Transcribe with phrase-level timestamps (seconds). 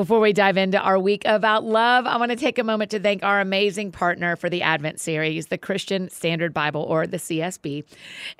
[0.00, 2.98] Before we dive into our week about love, I want to take a moment to
[2.98, 7.84] thank our amazing partner for the Advent series, the Christian Standard Bible, or the CSB.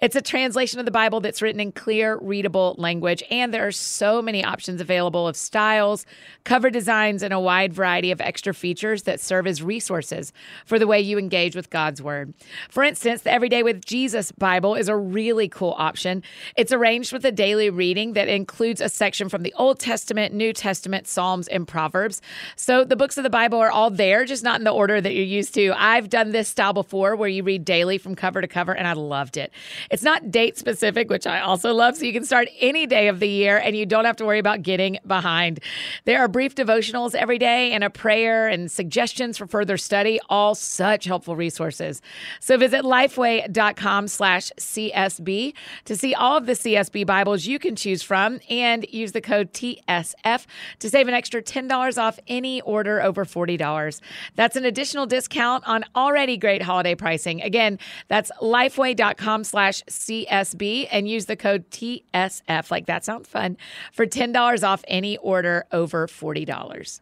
[0.00, 3.72] It's a translation of the Bible that's written in clear, readable language, and there are
[3.72, 6.06] so many options available of styles,
[6.44, 10.32] cover designs, and a wide variety of extra features that serve as resources
[10.64, 12.32] for the way you engage with God's Word.
[12.70, 16.22] For instance, the Everyday with Jesus Bible is a really cool option.
[16.56, 20.54] It's arranged with a daily reading that includes a section from the Old Testament, New
[20.54, 22.22] Testament, Psalms, and Proverbs.
[22.56, 25.14] So the books of the Bible are all there, just not in the order that
[25.14, 25.72] you're used to.
[25.76, 28.94] I've done this style before where you read daily from cover to cover, and I
[28.94, 29.52] loved it.
[29.90, 33.20] It's not date specific, which I also love, so you can start any day of
[33.20, 35.60] the year and you don't have to worry about getting behind.
[36.04, 40.54] There are brief devotionals every day and a prayer and suggestions for further study, all
[40.54, 42.02] such helpful resources.
[42.40, 45.54] So visit lifeway.com slash CSB
[45.84, 49.52] to see all of the CSB Bibles you can choose from and use the code
[49.52, 50.46] TSF
[50.78, 54.00] to save an extra extra $10 off any order over $40.
[54.34, 57.40] That's an additional discount on already great holiday pricing.
[57.42, 62.70] Again, that's lifeway.com slash CSB and use the code TSF.
[62.70, 63.56] Like that sounds fun
[63.92, 67.00] for $10 off any order over $40.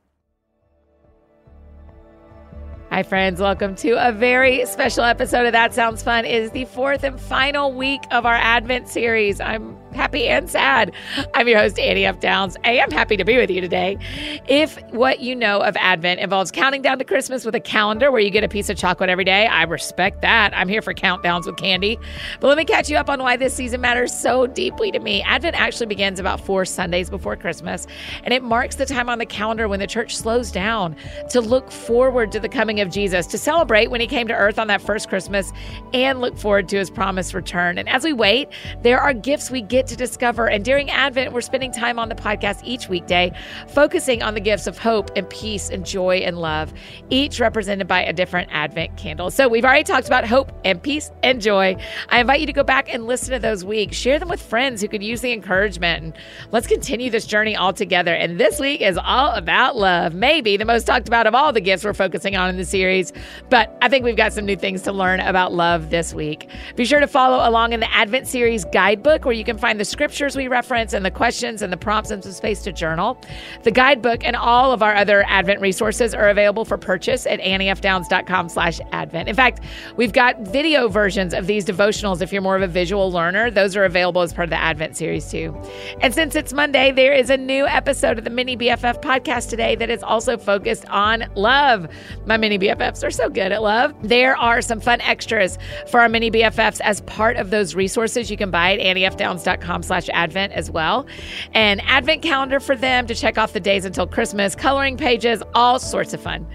[2.99, 3.41] Hi, friends.
[3.41, 6.25] Welcome to a very special episode of That Sounds Fun.
[6.25, 9.41] It is the fourth and final week of our Advent series.
[9.41, 10.93] I'm happy and sad.
[11.35, 12.21] I'm your host, Annie F.
[12.21, 12.57] Downs.
[12.65, 13.99] I am happy to be with you today.
[14.47, 18.21] If what you know of Advent involves counting down to Christmas with a calendar where
[18.21, 20.57] you get a piece of chocolate every day, I respect that.
[20.57, 21.99] I'm here for countdowns with candy.
[22.41, 25.23] But let me catch you up on why this season matters so deeply to me.
[25.23, 27.87] Advent actually begins about four Sundays before Christmas,
[28.25, 30.97] and it marks the time on the calendar when the church slows down
[31.31, 34.59] to look forward to the coming of Jesus, to celebrate when he came to earth
[34.59, 35.53] on that first Christmas,
[35.93, 37.79] and look forward to his promised return.
[37.79, 38.49] And as we wait,
[38.83, 40.49] there are gifts we get to discover.
[40.49, 43.33] And during Advent, we're spending time on the podcast each weekday,
[43.69, 46.73] focusing on the gifts of hope and peace and joy and love,
[47.11, 49.31] each represented by a different Advent candle.
[49.31, 51.77] So we've already talked about hope and peace and joy.
[52.09, 54.81] I invite you to go back and listen to those weeks, share them with friends
[54.81, 56.15] who could use the encouragement, and
[56.53, 58.15] let's continue this journey all together.
[58.15, 61.61] And this week is all about love, maybe the most talked about of all the
[61.61, 63.13] gifts we're focusing on in the series.
[63.51, 66.49] But I think we've got some new things to learn about love this week.
[66.77, 69.85] Be sure to follow along in the Advent series guidebook where you can find the
[69.85, 73.21] scriptures we reference and the questions and the prompts and some space to journal.
[73.63, 78.49] The guidebook and all of our other Advent resources are available for purchase at anniefdowns.com
[78.49, 79.29] slash Advent.
[79.29, 79.61] In fact,
[79.97, 83.51] we've got video versions of these devotionals if you're more of a visual learner.
[83.51, 85.57] Those are available as part of the Advent series too.
[86.01, 89.77] And since it's Monday, there is a new episode of the Mini BFF podcast today
[89.77, 91.89] that is also focused on love.
[92.27, 93.95] My Mini BFFs are so good at love.
[94.03, 95.59] There are some fun extras
[95.89, 100.09] for our Mini BFFs as part of those resources you can buy at anniefdowns.com slash
[100.11, 101.07] advent as well.
[101.53, 105.79] An advent calendar for them to check off the days until Christmas, coloring pages, all
[105.79, 106.47] sorts of fun.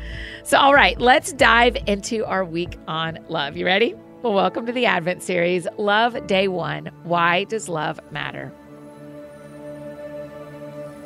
[0.44, 3.56] So, all right, let's dive into our week on love.
[3.56, 3.96] You ready?
[4.22, 8.53] Well, welcome to the Advent series, Love Day One Why Does Love Matter?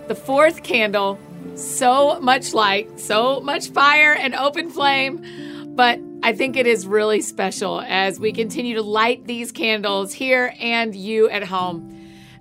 [0.07, 1.19] The fourth candle,
[1.55, 7.21] so much light, so much fire and open flame, but I think it is really
[7.21, 11.93] special as we continue to light these candles here and you at home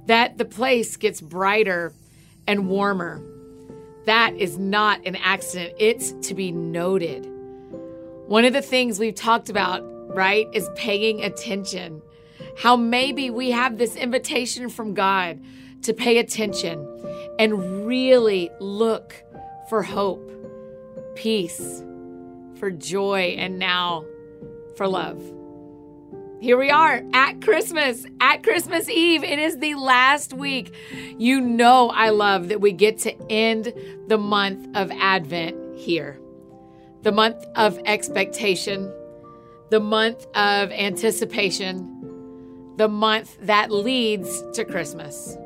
[0.06, 1.92] that the place gets brighter
[2.46, 3.22] and warmer.
[4.06, 7.26] That is not an accident, it's to be noted.
[8.26, 9.82] One of the things we've talked about,
[10.14, 12.02] right, is paying attention.
[12.58, 15.40] How maybe we have this invitation from God
[15.82, 16.95] to pay attention
[17.38, 19.14] and really look
[19.68, 20.30] for hope,
[21.14, 21.82] peace,
[22.58, 24.04] for joy, and now
[24.76, 25.20] for love.
[26.38, 29.24] Here we are at Christmas, at Christmas Eve.
[29.24, 30.74] It is the last week.
[31.16, 33.72] You know, I love that we get to end
[34.08, 36.20] the month of Advent here.
[37.02, 38.92] The month of expectation,
[39.70, 45.38] the month of anticipation, the month that leads to Christmas.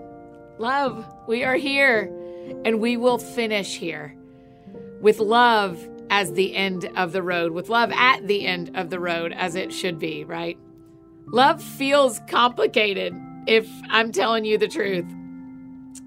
[0.60, 2.03] Love, we are here
[2.66, 4.15] and we will finish here
[5.00, 9.00] with love as the end of the road, with love at the end of the
[9.00, 10.58] road, as it should be, right?
[11.29, 13.14] Love feels complicated,
[13.46, 15.06] if I'm telling you the truth.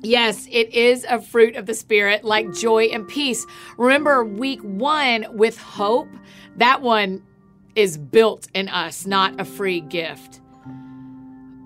[0.04, 3.48] Yes, it is a fruit of the Spirit like joy and peace.
[3.80, 6.10] Remember, week one with hope,
[6.57, 7.24] that one
[7.75, 10.42] is built in us, not a free gift.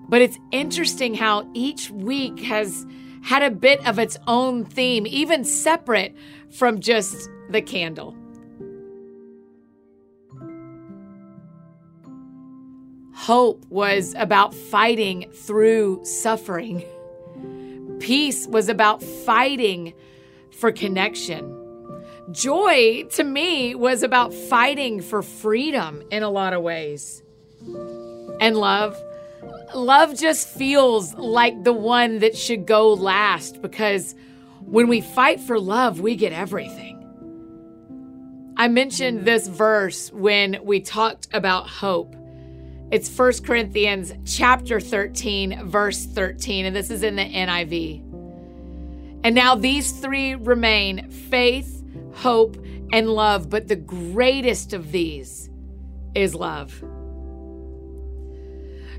[0.08, 2.86] But it's interesting how each week has
[3.22, 6.16] had a bit of its own theme, even separate
[6.50, 8.16] from just the candle.
[13.14, 16.82] Hope was about fighting through suffering.
[18.00, 19.92] Peace was about fighting
[20.52, 21.54] for connection.
[22.30, 27.22] Joy to me was about fighting for freedom in a lot of ways.
[28.40, 28.96] And love,
[29.74, 34.14] love just feels like the one that should go last because
[34.60, 36.94] when we fight for love, we get everything.
[38.56, 42.16] I mentioned this verse when we talked about hope.
[42.90, 48.00] It's 1 Corinthians chapter 13 verse 13 and this is in the NIV.
[49.24, 52.56] And now these three remain faith, hope,
[52.92, 55.50] and love, but the greatest of these
[56.14, 56.82] is love.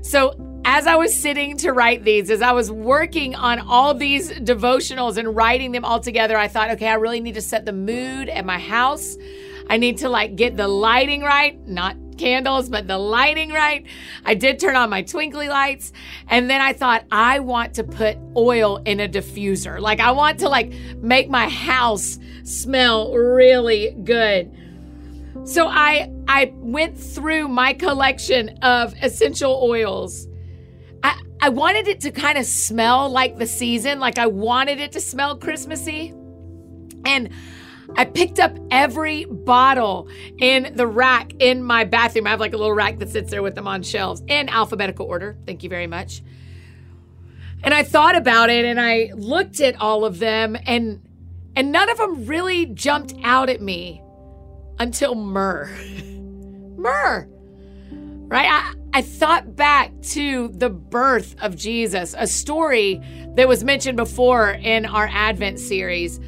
[0.02, 4.30] So, as I was sitting to write these, as I was working on all these
[4.30, 7.72] devotionals and writing them all together, I thought, okay, I really need to set the
[7.72, 9.16] mood at my house.
[9.68, 13.86] I need to like get the lighting right, not candles, but the lighting right.
[14.24, 15.92] I did turn on my twinkly lights.
[16.28, 19.80] And then I thought, I want to put oil in a diffuser.
[19.80, 24.54] Like, I want to like make my house smell really good.
[25.44, 30.28] So I I went through my collection of essential oils.
[31.02, 34.92] I, I wanted it to kind of smell like the season, like I wanted it
[34.92, 36.14] to smell Christmassy.
[37.04, 37.30] And
[37.96, 40.08] I picked up every bottle
[40.38, 42.26] in the rack in my bathroom.
[42.26, 45.06] I have like a little rack that sits there with them on shelves in alphabetical
[45.06, 45.36] order.
[45.46, 46.22] Thank you very much.
[47.64, 51.02] And I thought about it and I looked at all of them and
[51.56, 54.02] and none of them really jumped out at me
[54.80, 55.70] until myrrh.
[56.76, 57.28] myrrh.
[57.92, 58.48] Right?
[58.50, 63.00] I, I thought back to the birth of Jesus, a story
[63.36, 66.18] that was mentioned before in our Advent series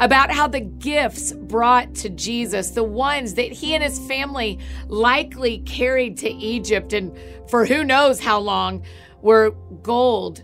[0.00, 4.58] about how the gifts brought to Jesus, the ones that he and his family
[4.88, 7.16] likely carried to Egypt and
[7.48, 8.84] for who knows how long,
[9.22, 9.50] were
[9.82, 10.42] gold,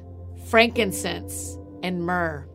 [0.49, 2.47] frankincense, and myrrh.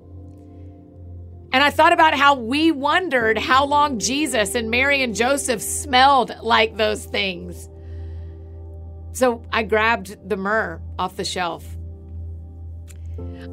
[1.53, 6.33] And I thought about how we wondered how long Jesus and Mary and Joseph smelled
[6.41, 7.69] like those things.
[9.13, 11.65] So I grabbed the myrrh off the shelf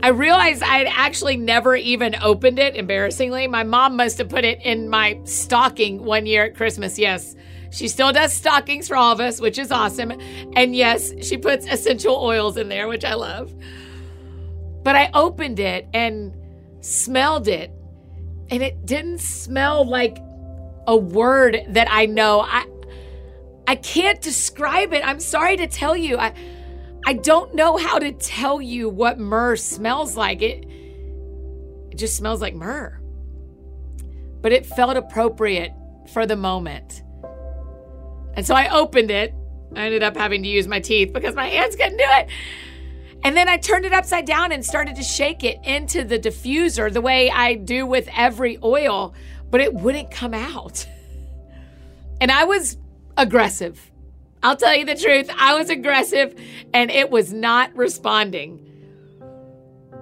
[0.02, 3.48] I realized I had actually never even opened it, embarrassingly.
[3.48, 6.98] My mom must have put it in my stocking one year at Christmas.
[6.98, 7.34] Yes,
[7.70, 10.12] she still does stockings for all of us, which is awesome.
[10.54, 13.52] And yes, she puts essential oils in there, which I love.
[14.84, 16.34] But I opened it and
[16.80, 17.72] smelled it,
[18.50, 20.18] and it didn't smell like
[20.86, 22.40] a word that I know.
[22.40, 22.66] I
[23.66, 25.06] I can't describe it.
[25.06, 26.16] I'm sorry to tell you.
[26.18, 26.32] I
[27.06, 30.42] I don't know how to tell you what myrrh smells like.
[30.42, 30.64] It,
[31.90, 32.98] it just smells like myrrh.
[34.40, 35.72] But it felt appropriate
[36.12, 37.02] for the moment.
[38.34, 39.34] And so I opened it.
[39.74, 42.28] I ended up having to use my teeth because my hands couldn't do it.
[43.24, 46.92] And then I turned it upside down and started to shake it into the diffuser
[46.92, 49.14] the way I do with every oil,
[49.50, 50.86] but it wouldn't come out.
[52.20, 52.76] And I was
[53.16, 53.90] aggressive.
[54.42, 56.38] I'll tell you the truth, I was aggressive
[56.72, 58.64] and it was not responding.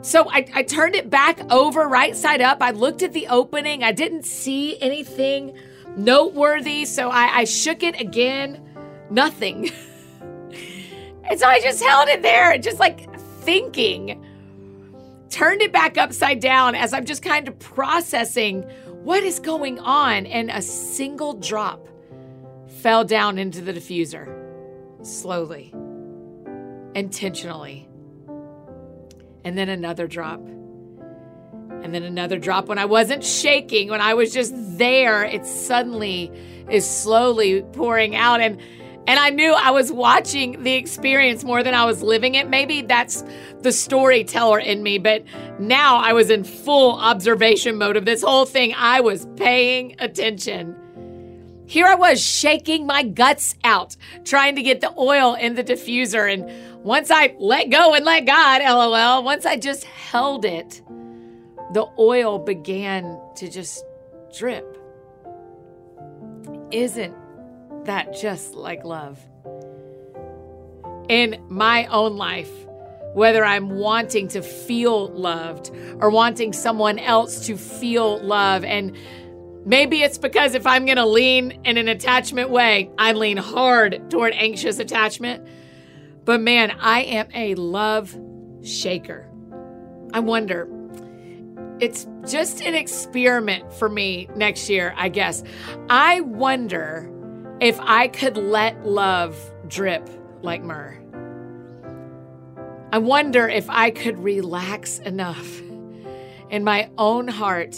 [0.02, 2.58] So I, I, turned it back over right side up.
[2.60, 3.82] I looked at the opening.
[3.82, 5.58] I didn't see anything
[5.96, 6.84] noteworthy.
[6.84, 8.62] So I, I shook it again.
[9.10, 9.70] Nothing.
[11.30, 14.24] and so I just held it there, just like thinking.
[15.28, 18.62] Turned it back upside down as I'm just kind of processing
[19.02, 20.26] what is going on.
[20.26, 21.88] And a single drop
[22.80, 24.32] fell down into the diffuser
[25.02, 25.72] slowly,
[26.94, 27.88] intentionally.
[29.44, 30.40] And then another drop.
[30.40, 32.66] And then another drop.
[32.66, 36.32] When I wasn't shaking, when I was just there, it suddenly
[36.68, 38.40] is slowly pouring out.
[38.40, 38.60] And
[39.06, 42.48] and I knew I was watching the experience more than I was living it.
[42.48, 43.24] Maybe that's
[43.62, 45.24] the storyteller in me, but
[45.60, 48.74] now I was in full observation mode of this whole thing.
[48.76, 50.76] I was paying attention.
[51.66, 56.32] Here I was shaking my guts out, trying to get the oil in the diffuser.
[56.32, 60.80] And once I let go and let God, lol, once I just held it,
[61.72, 63.84] the oil began to just
[64.36, 64.78] drip.
[66.70, 67.14] Isn't
[67.86, 69.18] that just like love?
[71.08, 72.50] In my own life,
[73.14, 78.96] whether I'm wanting to feel loved or wanting someone else to feel love and
[79.66, 84.08] Maybe it's because if I'm going to lean in an attachment way, I lean hard
[84.12, 85.44] toward anxious attachment.
[86.24, 88.16] But man, I am a love
[88.62, 89.28] shaker.
[90.12, 90.68] I wonder,
[91.80, 95.42] it's just an experiment for me next year, I guess.
[95.90, 97.10] I wonder
[97.60, 100.08] if I could let love drip
[100.42, 100.98] like myrrh.
[102.92, 105.60] I wonder if I could relax enough
[106.50, 107.76] in my own heart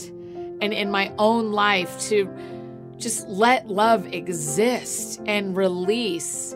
[0.60, 2.28] and in my own life to
[2.98, 6.54] just let love exist and release.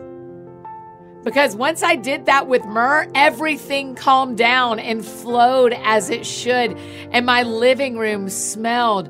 [1.23, 6.77] Because once I did that with Myrrh, everything calmed down and flowed as it should.
[7.11, 9.09] And my living room smelled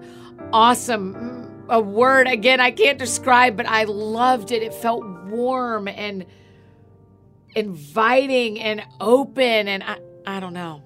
[0.53, 1.32] awesome.
[1.73, 4.61] A word, again, I can't describe, but I loved it.
[4.61, 6.27] It felt warm and
[7.55, 9.67] inviting and open.
[9.67, 10.83] And I, I don't know.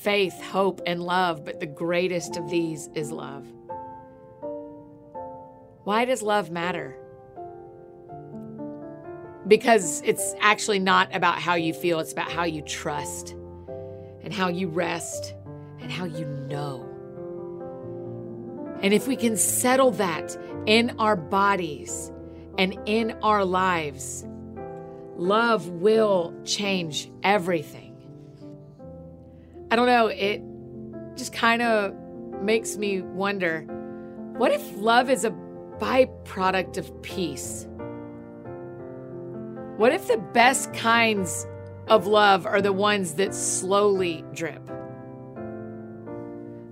[0.00, 3.46] Faith, hope, and love, but the greatest of these is love.
[5.84, 6.96] Why does love matter?
[9.46, 13.36] Because it's actually not about how you feel, it's about how you trust
[14.24, 15.32] and how you rest
[15.78, 16.93] and how you know.
[18.84, 20.36] And if we can settle that
[20.66, 22.12] in our bodies
[22.58, 24.26] and in our lives,
[25.16, 27.96] love will change everything.
[29.70, 30.42] I don't know, it
[31.16, 31.94] just kind of
[32.42, 33.62] makes me wonder
[34.36, 35.30] what if love is a
[35.78, 37.66] byproduct of peace?
[39.78, 41.46] What if the best kinds
[41.88, 44.60] of love are the ones that slowly drip?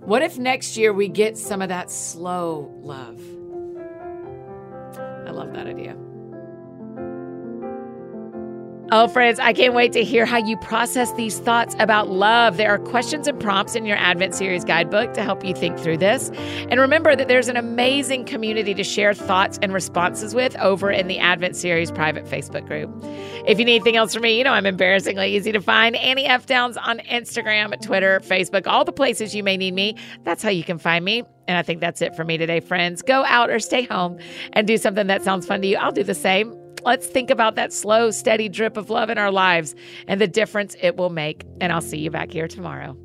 [0.05, 3.21] What if next year we get some of that slow love?
[4.99, 5.97] I love that idea.
[8.95, 12.59] Oh, friends, I can't wait to hear how you process these thoughts about love.
[12.59, 15.97] There are questions and prompts in your Advent Series guidebook to help you think through
[15.97, 16.29] this.
[16.69, 21.07] And remember that there's an amazing community to share thoughts and responses with over in
[21.07, 22.91] the Advent Series private Facebook group.
[23.49, 25.97] If you need anything else from me, you know I'm embarrassingly easy to find.
[25.97, 26.45] Annie F.
[26.45, 29.97] Downs on Instagram, Twitter, Facebook, all the places you may need me.
[30.25, 31.23] That's how you can find me.
[31.49, 33.01] And I think that's it for me today, friends.
[33.01, 34.19] Go out or stay home
[34.53, 35.79] and do something that sounds fun to you.
[35.79, 36.62] I'll do the same.
[36.85, 39.75] Let's think about that slow, steady drip of love in our lives
[40.07, 41.45] and the difference it will make.
[41.61, 42.97] And I'll see you back here tomorrow.